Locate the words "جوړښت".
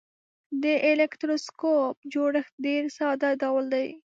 2.13-2.53